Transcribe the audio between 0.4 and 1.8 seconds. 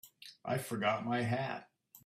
I forgot my hat.